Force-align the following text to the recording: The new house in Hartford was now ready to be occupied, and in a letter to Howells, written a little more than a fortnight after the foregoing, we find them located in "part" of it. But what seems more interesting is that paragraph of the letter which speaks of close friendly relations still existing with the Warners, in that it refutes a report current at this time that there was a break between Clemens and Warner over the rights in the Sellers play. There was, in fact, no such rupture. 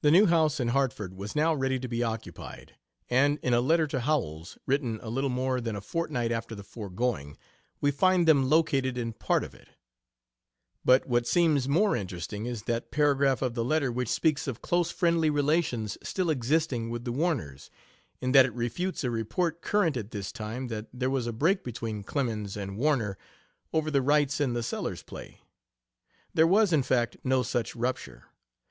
The 0.00 0.10
new 0.10 0.24
house 0.24 0.58
in 0.58 0.68
Hartford 0.68 1.12
was 1.12 1.36
now 1.36 1.52
ready 1.54 1.78
to 1.78 1.88
be 1.88 2.02
occupied, 2.02 2.74
and 3.10 3.38
in 3.42 3.52
a 3.52 3.60
letter 3.60 3.86
to 3.88 4.00
Howells, 4.00 4.56
written 4.64 4.98
a 5.02 5.10
little 5.10 5.28
more 5.28 5.60
than 5.60 5.76
a 5.76 5.82
fortnight 5.82 6.32
after 6.32 6.54
the 6.54 6.62
foregoing, 6.64 7.36
we 7.82 7.90
find 7.90 8.26
them 8.26 8.48
located 8.48 8.96
in 8.96 9.12
"part" 9.12 9.44
of 9.44 9.54
it. 9.54 9.68
But 10.86 11.06
what 11.06 11.26
seems 11.26 11.68
more 11.68 11.94
interesting 11.94 12.46
is 12.46 12.62
that 12.62 12.90
paragraph 12.90 13.42
of 13.42 13.52
the 13.52 13.62
letter 13.62 13.92
which 13.92 14.08
speaks 14.08 14.48
of 14.48 14.62
close 14.62 14.90
friendly 14.90 15.28
relations 15.28 15.98
still 16.02 16.30
existing 16.30 16.88
with 16.88 17.04
the 17.04 17.12
Warners, 17.12 17.68
in 18.22 18.32
that 18.32 18.46
it 18.46 18.54
refutes 18.54 19.04
a 19.04 19.10
report 19.10 19.60
current 19.60 19.98
at 19.98 20.12
this 20.12 20.32
time 20.32 20.68
that 20.68 20.86
there 20.94 21.10
was 21.10 21.26
a 21.26 21.32
break 21.34 21.62
between 21.62 22.04
Clemens 22.04 22.56
and 22.56 22.78
Warner 22.78 23.18
over 23.70 23.90
the 23.90 24.00
rights 24.00 24.40
in 24.40 24.54
the 24.54 24.62
Sellers 24.62 25.02
play. 25.02 25.40
There 26.32 26.46
was, 26.46 26.72
in 26.72 26.82
fact, 26.82 27.18
no 27.22 27.42
such 27.42 27.76
rupture. 27.76 28.28